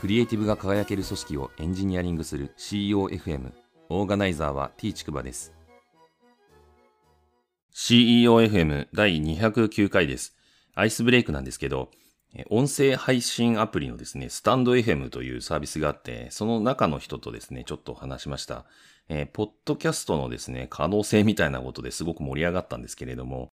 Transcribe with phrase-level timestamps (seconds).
[0.00, 3.52] クリエイティブが輝ける組織をエンジニアリングする CEOFM
[3.90, 5.52] オーガナイザーは T ちくばです。
[7.74, 10.34] CEOFM 第209回です。
[10.74, 11.90] アイスブレイクなんですけど
[12.48, 18.64] 音声配信アプリのですね、スタンド FM というサービスがあって、その中の人とですね、ちょっと話しました。
[19.08, 23.48] えー、ポッドキャストのですね、可能性みたいなことですごく盛り上がったんですけれども、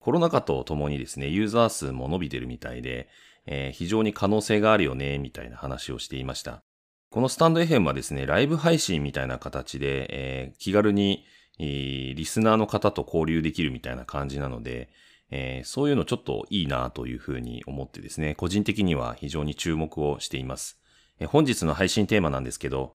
[0.00, 3.08] コロナ禍とともにですね、ユーザー数も伸びてるみたいで、
[3.46, 6.62] えー、非常に可能性があるよね、みたいな話をしていました。
[7.10, 11.24] このスタンド FM はですね、ライブ配信みたいな形で、えー、気軽に、
[11.58, 14.88] えリスナーの方と交流できるみたいな感じなので、
[15.30, 20.78] えー、そういうのちょっといいなというふうに思ってですね、個人的には非常に注目をしています。
[21.18, 22.92] えー、本日の配信テーマなんですけど、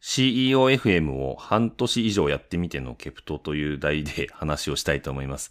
[0.00, 5.50] CEOFM を半年以上やってみてのケプトという題で話をしたいと思います。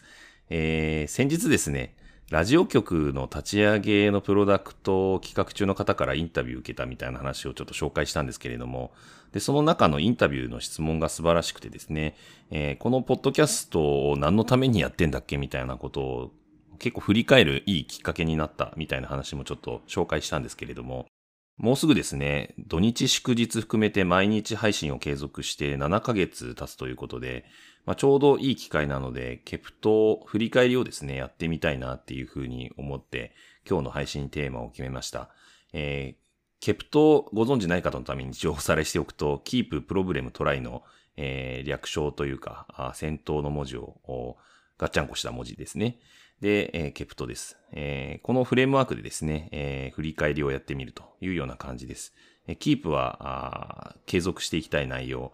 [0.49, 1.96] えー、先日ですね、
[2.29, 8.91] ラジオ局の立ち上げのプロダクト企画中の方からインタビュー受けたみたいな話をちょっと紹介したんですけれども、
[9.31, 12.17] で、その中のインタビューの質問が素晴らしくてですね、
[12.51, 16.31] えー、このポッドキャストを何のためにやってんだっけみたいなことを
[16.79, 21.05] 結構振り返るいいきっかけになったみたいな話もちょっと紹介したんですけれども、
[21.57, 27.45] もうすぐですね、土日祝日含めて毎日配信を継続して7ヶ月経つということで、
[27.87, 33.33] まあ、ちょうどいい機会なので、ケプト振り返りをですね、やってみたいなっていうふうに思って、
[33.67, 35.29] 今日の配信テーマを決めました。
[35.71, 36.27] えー、
[36.59, 40.83] ケプトご存知ない方のために一応おさらいしておくと、Keep Problem Try の、
[41.15, 44.35] えー、略称というか、先頭の文字を
[44.77, 45.97] ガッチャンコした文字ですね。
[46.41, 48.21] で、えー、ケプトです、えー。
[48.21, 52.13] このフレームワークでですね、えー、振り返りをやってみるというような感じです。
[52.47, 55.31] えー、Keep は継続していきたい内容。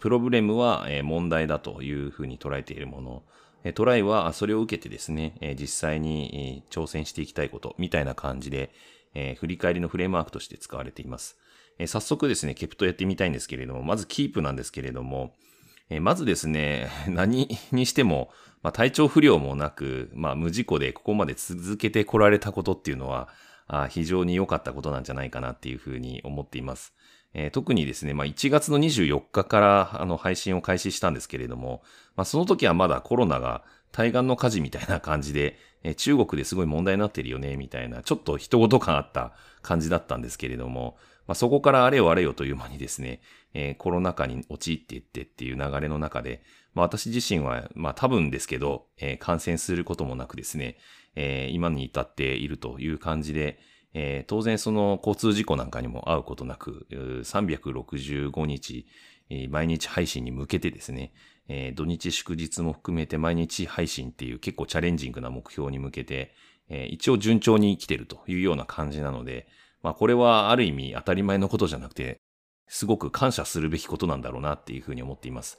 [0.00, 3.02] プロブレムは問題だというふうに捉えているも
[3.64, 3.72] の。
[3.72, 8.70] トライはそれを受けてですね、実際に挑戦していきたいことみたいな感じで、
[9.38, 11.38] 振り返りのフレームワークとして使われています。
[11.86, 15.34] 早速ですね、ケプトやってみたいんですけれども、まずキープなんですけれども、
[16.00, 18.30] まずですね、 何にしても、
[18.62, 23.28] まあ、体調不良もなく、まあ、無事故でここまで続けてこられたことっていうのは、
[23.88, 26.94] 非常に良かったことなんじゃないかなっていうふうに思っています。
[27.34, 31.82] えー、特にですね、まあ、1月の24日からあの配信を開始したんですけれども、
[32.16, 33.62] まあ、その時はまだコロナが
[33.92, 40.96] 対岸の火事みたいな感じで、えー、中国ですごい問題になってるよね、みたいな、ちょっと人事感あった感じだったんですけれども、
[41.26, 43.20] まあ、そこからあれよあれよという間にですね、
[43.54, 46.42] えー、コロナ禍に陥っていってっていう流れの中で、
[46.74, 50.76] まあ、私自身は、まあ、多分ですけど、えー、感染することもなくですね、
[51.16, 53.58] えー、今に至っているという感じで、
[53.94, 58.86] えー、当然その交通事故なんかにも会うことなく、365日、
[59.48, 61.12] 毎日配信に向けてですね、
[61.48, 66.34] えー、土日祝日も含めて毎日配信っていう結構チャレンジングな目標に向けて、
[66.68, 69.46] えー、一応順調に来てるというような感じなので、
[69.82, 72.18] まあこれはある意味当たり前のことじゃなくて、
[72.66, 75.58] すごく感謝するべきことなんだろうなっていうふうに思っています。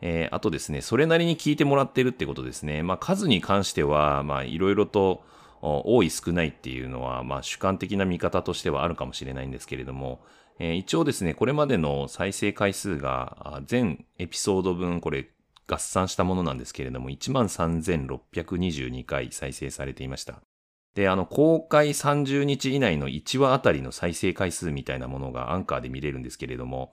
[0.00, 2.82] えー、あとですね、それなりに聞いてもらってるってことですね。
[2.82, 5.24] まあ数に関しては、まあいろいろと、
[5.62, 10.20] 多い少ないっていうのは、まあ主観的な見方としてはあるかもしれないんですけれども、
[10.58, 15.30] えー、一応ですね、これまでの再生回数が全エピソード分これ
[15.66, 20.42] 合算したものなんですけれども、13,622回再生されていました。
[20.94, 26.92] で、あの、公開30日以内の1話あたりの再生回数みたいなものがアンカーで見れるんですけれども、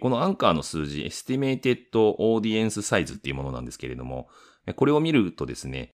[0.00, 4.28] このアンカーの数字、Estimated Audience Size っていうものなんですけれども、
[4.76, 5.90] これを見るとですね、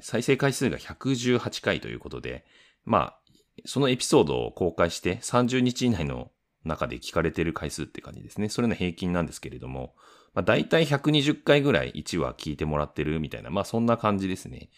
[0.00, 2.44] 再生回数が118回ということで、
[2.84, 3.18] まあ、
[3.64, 6.30] そのエピソードを公開して30日以内の
[6.64, 8.48] 中で聞かれてる回数って感じですね。
[8.48, 9.94] それの平均なんですけれども、
[10.34, 14.70] まあ、大体120回ぐらい1話聞いてもらってるみたいな、まあそんな感じですね。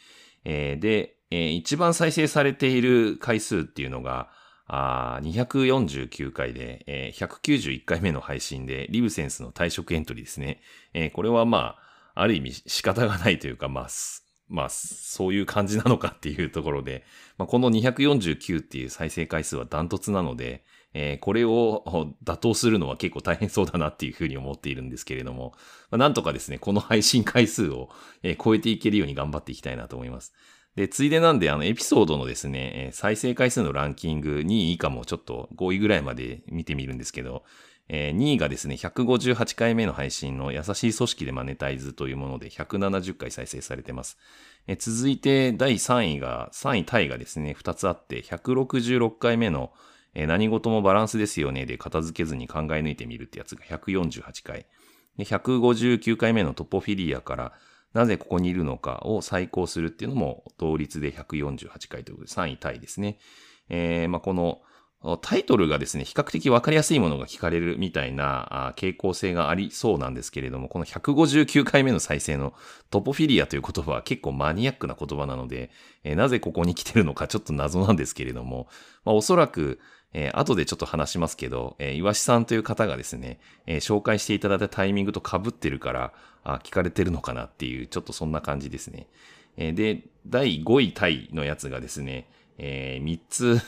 [0.44, 4.30] えー、で、えー、一番再生されている回数っていうのが、
[4.72, 10.60] あ249回で、えー、191回目の配信で、リブセンスの退職エントリーですね。
[10.94, 11.76] えー、これはま
[12.14, 13.88] あ、ある意味仕方がないというか、まあ、
[14.50, 17.04] まあ、そういう感じなのかっていうところで、
[17.38, 25.54] まあ、この249っていう再生回数はダントツなので、えー、これを打倒するのは結構大変そうだなっていうふうに思っているんですけれども、
[25.90, 27.90] まあ、なんとかですね、この配信回数を、
[28.22, 30.34] え、超えていけるように頑張っていきたいなと思います。
[30.76, 37.44] で、ついでなんで、あの、エピソードのですね、再生回数のランキング2位以下もちょっと5位ぐらいまで見てみるんですけど、
[37.92, 44.16] えー、2位がですね、158回目の配信の優しい組織でマネタイズというもので170回再生されてます。
[44.68, 49.72] えー、続いて第3位が、3位タイがですね、2つあって166回目の、
[50.14, 54.66] えー、何事もバランスですよねで片付けずに考え抜いてみるってやつが148回。
[55.16, 57.52] で159回目のトポフィリアから
[57.92, 63.18] なぜここにいるのかを再考するっていうのも同率で148回ということで3位タイですね。
[63.68, 64.60] えー、まあ、この
[65.22, 72.52] タイトルがですね、比較的わかりやすいものが聞かれるみたいな傾向性がありそうなんですけれども、この159回目の再生の
[72.90, 75.70] トポフィリアという言葉は結構マニアックな言葉なので、
[76.04, 78.68] えー、なぜここに来てるのかちょっと謎なんですけれども、
[79.06, 79.80] まあ、おそらく、
[80.12, 86.12] えー、後でちょっと話しますけど、えー、岩しさんという方がですね、えー、紹介していただいたタイミングと被ってるから、
[86.42, 89.06] あ聞かれてるのかなっていう、ちょっとそんな感じですね。
[89.56, 93.60] えー、で、第5位タイのやつがですね、えー、3つ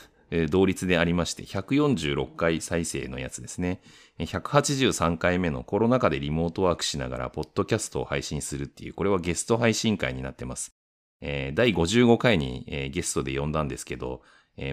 [0.50, 3.81] 同率でありまして、146回再生のやつですね。
[4.19, 10.75] 183回目のコロナ禍でリモートワークしながら、ポッドキャストを配信するっていう、これはゲスト配信会になってます。
[11.20, 14.23] えー、第55回に、ゲストで呼んだんですけど、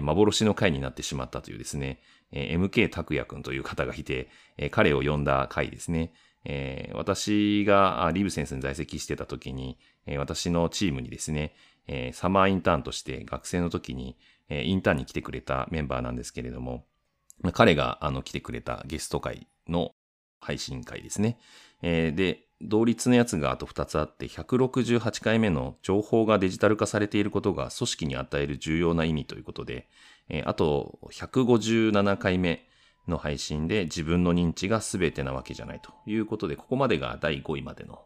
[0.02, 2.00] 幻の回になってしまったというですね、
[2.32, 4.28] MK 拓也くんという方がいて、
[4.70, 6.12] 彼を呼んだ回ですね。
[6.94, 9.78] 私がリブセンスに在籍してた時に、
[10.18, 11.54] 私のチームにですね、
[12.12, 14.16] サマーインターンとして学生の時に、
[14.50, 16.84] えインターンに来てくれたメンバーなんですけれども、
[17.52, 19.94] 彼があの来てくれたゲスト会の
[20.40, 21.38] 配信会ですね。
[21.82, 29.88] え、で、同率のやつがあと2つあって、168回目の情報がデジタル化されていることが組織に与える重要な意味ということで、
[30.28, 32.66] え、あと157回目
[33.08, 38.04] の配信で自分の認知が全てなわけじゃないということで、ここまでが第5位までの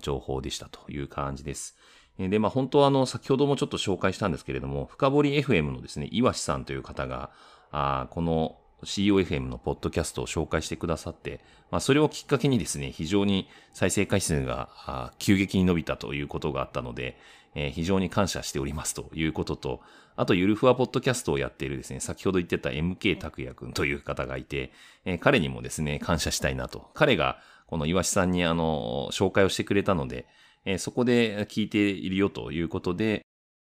[0.00, 1.76] 情報でしたという感じです。
[2.18, 7.30] で、まあ本当はあの、先ほどもちょっと紹介したんですけれども、深掘り FM のですね、岩しさんという方が、
[7.72, 11.40] あこの COFM のポッドキャストを紹介してくださって、
[11.70, 17.18] まあそれをきっかけにですね、非常に再生回数が急激に伸びたということがあったので、
[17.54, 19.80] えー、非常に感謝しておりますということと、
[20.14, 24.72] あとゆるふわポッドキャストをやっているですね、先ほど言ってた MK 拓也くんという方がいて、
[25.04, 26.90] えー、彼にもですね、感謝したいなと。
[26.94, 30.26] 彼がこの岩しさんにあの、紹介をしてくれたので、
[30.66, 33.24] えそこで聞いているよということで、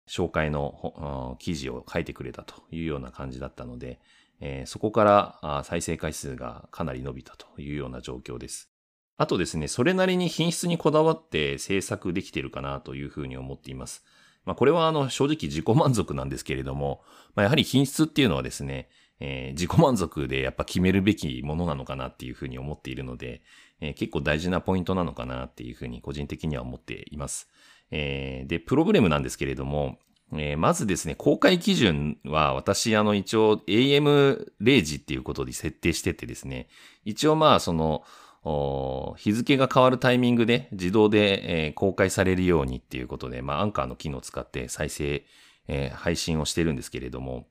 [0.09, 4.00] 紹介の記事を書いてくれたというような感じだったので、
[4.39, 8.71] えそこから再生回数がかなり伸びたというような状況です。
[9.18, 14.03] あとですね、それなりに品質にこだわって制作できているかなというふうに思っています。
[14.45, 17.03] まあ、これはあの正直自己満足なんですけれども、
[17.36, 18.89] まあ、やはり品質っていうのはですね、
[19.19, 23.44] えー、自己満足でやっぱ決めるべきものなのかなっていうふうに思っているので、
[23.81, 27.50] え、結構大事なポイントなのかなっていうふうに個人的には思っています。
[27.89, 29.98] え、で、プログラムなんですけれども、
[30.38, 36.69] え、まずですね、公開基準は私、あの、一応 AM0 時っていうことで設定しててですね、
[37.04, 38.04] 一応まあ、その、
[39.18, 45.24] 日付が変わるタイミングで自動で、えー、公開されるようにっていうことで、まあ、アンカーの機能を使って再生、
[45.68, 47.48] えー、配信をしてるんですけれども、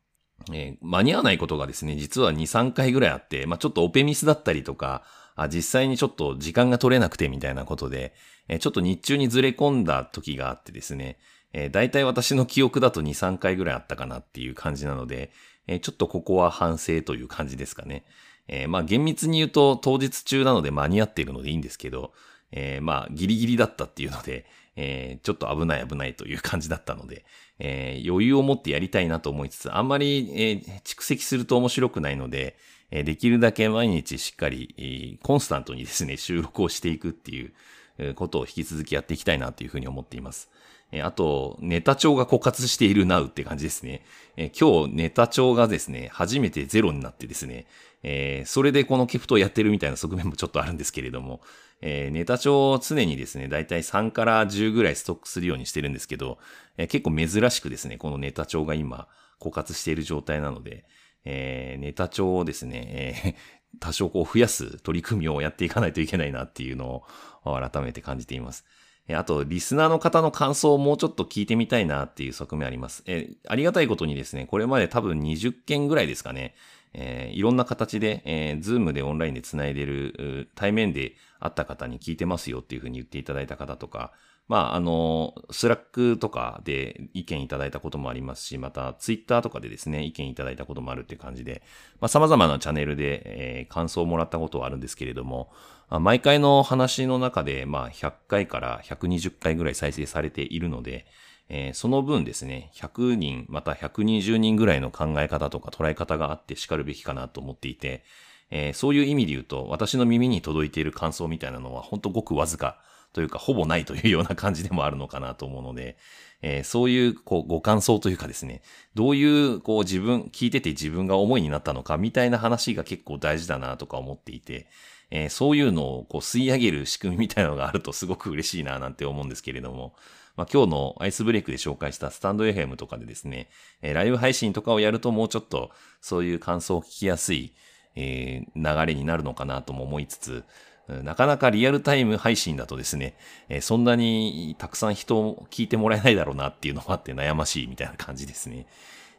[0.52, 5.04] えー、間に合わないことがですね、実は2、3回ぐらいあって、まあ、ちょっとオペミスだったりとか、
[5.42, 8.12] あ実際にちょっと時間が取れなくてみたいなことで、
[8.48, 11.18] え、ちょっと日中にずれ込んだ時があってですね、
[11.52, 15.30] えー、大体私の記憶だと2、3回ぐらいあったかなっていう感じなので、
[15.66, 18.04] えー、ちょっとここは反省という感じですかね。
[18.48, 22.12] えー、まあ厳密に言うと当日中なので間に合っているのでいいんですけど、
[22.52, 24.44] えー、まあギリギリだったっていうので、
[24.76, 27.24] えー、ちょっと危ない危ないという感じだったので、
[27.58, 32.56] えー、余裕を持ってやりたいなと思いつつ、あんまり、えー、蓄積すると面白くないので、
[32.90, 40.50] え、できるだけ毎日しっかり、コンスタントにですね、 収録をしていくっていうことを引き続きやっていきたいなというふうに思っています。
[40.92, 44.04] えあと、ネタ帳が枯渇しているなうって感じですね。
[44.36, 47.66] え今日ネタ帳がですね、初めてゼロになってですね、
[48.02, 51.40] え、それでこのケフトをやってるみたいな側面もちょっとあるんですけれども、
[51.82, 56.38] えー、ネタ帳を常にですね、だいたい3から10ぐらいストックするようにしてるんですけど、
[56.76, 59.08] えー、結構珍しくですね、このネタ帳が今
[59.40, 60.84] 枯渇している状態なので、
[61.24, 63.34] えー、ネタ帳をですね、えー、
[63.80, 67.04] 多少こう増やす取り組みをやっていかないといけないなっていうの
[67.44, 68.64] を改めて感じています。
[69.08, 73.02] えあと、リスナーの方の感想をもうちょっと聞いてみたいなっていう側面あります。
[73.06, 76.54] えありがたいことにですね、これまで多分20件ぐらいですかね、
[76.92, 84.12] えー、いろんな形で、えー、ズームでオンラインで繋いでる、対面で会った方に聞いてますよっていうふうに言っていただいた方とか、
[84.50, 91.62] まあ、あの、スラックとかで意見いただいたこともありますし、また、ツイッターとかでですね、意見いただいたこともあるっていう感じで、
[92.00, 95.52] まあ、様々なチャンネルで、えー、感想をもらったことはあるんですけれども、
[96.00, 101.06] 毎回の話の中で、まあ、100回から120回ぐらい再生されているので、
[101.48, 108.02] えー、その分ですね、100人、また120人ぐらいの考え方とか捉え方があって然るべきかなと思っていて、
[108.50, 112.80] えー、そういう意味で言うと、私の耳に届いている感想みたいなのは、ほんとごくわずか
[113.12, 115.96] というか、ほぼないというような感じでもあるのかなと思うので、
[116.42, 118.62] えー、そういう、こう、ご感想というかですね、
[118.94, 124.68] どういう、こう、自分、聞いてて自分が思いになったのか、みたいな話が結構大事だなとか思っていて、
[125.10, 129.94] えー、そういうのをこう吸い上げる仕組みみたいなのがあるとすごく嬉しいななんて思うんですけれども、
[130.36, 133.50] まあ、今日のアイスブレイクで紹介したスタンド FM とかでですね、
[133.82, 137.52] えー、ライブ配信とかをやるともうちょっとそういう感想を聞きやすい、
[137.96, 140.44] えー、流れになるのかなとも思いつつ、
[140.88, 143.14] なかなかリアルタイム配信だとですね、
[143.48, 148.66] え、そんなにたくさん人を聞いてもらえないだろうなっていうのもあって悩ましいみたいな感じですね。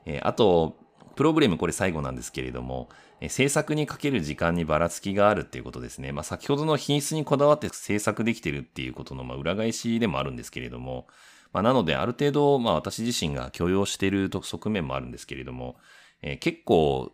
[0.05, 0.75] え、あと、
[1.15, 2.89] プログレムこれ最後なんですけれども、
[3.21, 6.11] え、制作にかける時間にばらつきがあるっていうことですね。
[6.11, 11.07] まあ先ほどの品質にこだわって制作できてるっていうことのまあ裏返しでもあるんですけれども、
[11.53, 15.77] まあなのである程度まあ私自身が許容している側面もあるんですけれども、
[16.21, 17.11] え、結構、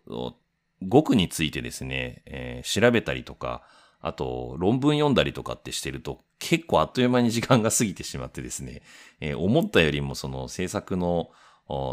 [0.82, 3.64] 語句についてですね、え、調べたりとか、
[4.08, 8.82] あと、論文読んだりとかってしてると、結構あっという間に時間が過ぎてしまってですね、
[9.20, 11.30] えー、思ったよりもその制作の、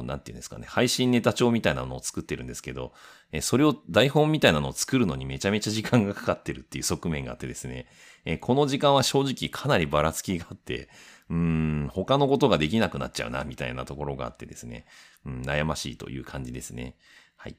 [0.04, 2.92] なんていうんですかね、配信ネタ帳みたいなのを作ってるんですけど、
[3.33, 7.87] えー、それを台本みたいなのを作るのにめちゃめちゃ時間がかかってるっていう側面があってですね、
[8.25, 10.88] えー、この時間は正直かなりばらつきがあって、
[11.28, 14.87] うん、他のことができなくなっちゃうな、みたいなところがあってですね、
[15.26, 16.97] うん、悩ましいという感じですね。
[17.37, 17.56] はい。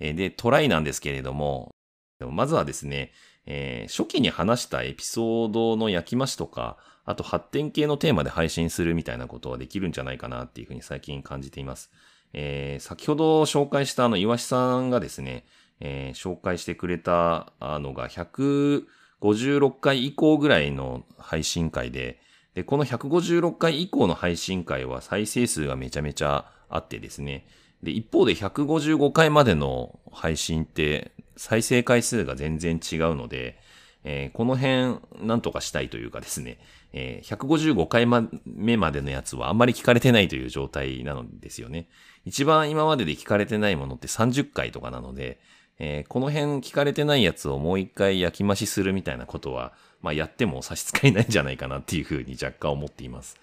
[0.00, 1.74] えー、で、トライなんですけれども、
[2.20, 3.12] まずはですね、
[3.46, 11.90] えー、初期に話したエピソードの焼き増しとか、あと発展系のテーマで配信するみたいなことはできるんじゃないかなっていうふうに最近感じています。
[12.32, 15.44] えー、先ほど紹介したあの、岩しさんがですね、
[15.80, 22.20] えー、紹介してくれたのが156回以降ぐらいの配信会で、
[22.54, 27.46] で、この156回以降の配信会は再生数がめちゃめちゃあってですね、
[27.82, 33.58] で、一方で155回までの配信って再生回数が全然違うので、
[34.04, 36.58] えー、この辺なんとかしたいというかですね、
[36.92, 38.06] えー、155回
[38.44, 41.88] 目までのやつはあんまり聞かれてないという状態なのですよね。
[42.24, 45.40] 一番今までで聞かれてないものって30回とかなので、
[45.78, 49.72] えー、この辺聞かれてないやつをもう一回焼き増しするみたいなことは、
[50.02, 53.36] まあやっても差し支えないんじゃないかなっていうふうに若干思っています。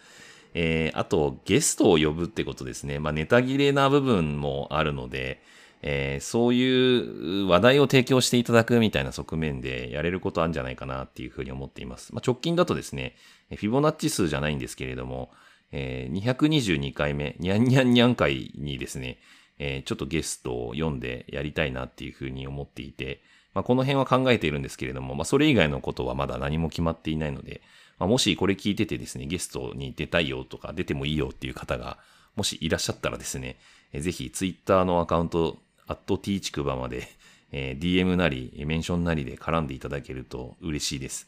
[0.53, 2.99] えー、あと、ゲストを呼ぶってことですね。
[2.99, 5.41] まあネタ切れな部分もあるので、
[5.83, 12.13] えー、そういう話題を提供していただくみたいな側面でやれることあるんじゃないかなっていうふうに思っています。
[12.13, 13.15] まあ、直近だとですね、
[13.49, 15.31] フィボナッチ数じゃないんですけれども、
[15.71, 19.17] えー、222回目、にゃんにゃんにゃん回にですね、
[19.57, 23.21] えー、ちょっとゲストを読んでやりたいなっていうふうに思っていて、
[23.53, 27.61] まあ、この辺は考えているんですけれども、まあ、それ以外のことはまだ何も決まっていないので、
[27.99, 31.97] まあ、もしこれ聞いててですね、ゲストに出たいよとか出てもいいよっていう方が、
[32.35, 33.57] もしいらっしゃったらですね、
[33.93, 37.07] ぜひツイッターのアカウントアット t ちくばまで、
[37.51, 41.27] えー、DM なり、メンションなりで絡んでいただけると嬉しいです。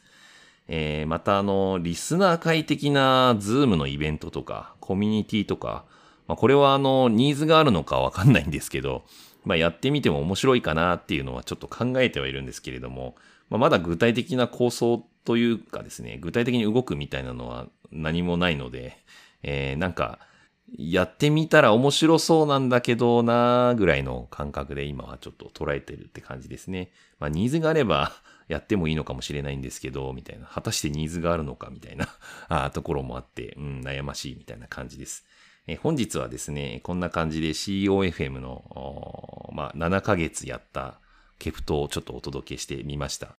[0.68, 5.84] えー、また、あの、リスナー会的なズームのイベントとか、コミュニティとか、
[6.26, 9.04] まあ、これはあの、ニーズがあるのかわかんないんですけど、
[9.44, 13.14] まあ、やってみても面白いかなっていうのはちょっと考えてはいるんですけれども、
[13.50, 18.96] まあ、まだ具体的な構想というかですね、具体的に動くみたいなのは何もないので、
[19.42, 20.18] えー、なんか、
[20.72, 26.90] やってみたら面白そうなんだけどなぐらいの感覚で今はちょっと捉えてるって感じですね。
[27.18, 28.12] まあニーズがあれば
[28.48, 30.46] やってもいいのかもしれないんですけど、みたいな。
[30.46, 32.08] 果たしてニーズがあるのかみたいな
[32.48, 35.24] あところもあって、うん、悩ましいみたいな感じです。
[35.66, 41.00] え本日はですね、こんな感じで COFM の、まあ、7ヶ月やった
[41.38, 43.36] ケプトをちょっとお届けしてみました。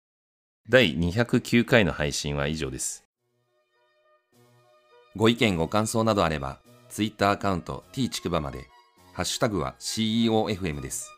[0.67, 3.03] 第209回の配信は以上です。
[5.15, 6.59] ご意見ご感想などあれば、
[6.95, 8.69] Twitter アカウント t ちくばまで、
[9.11, 11.14] ハッシュタグは CEOFM です。